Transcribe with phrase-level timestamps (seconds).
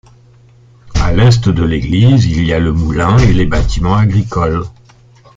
[0.95, 4.63] À l'est de l'église il y a le moulin et les bâtiments agricoles.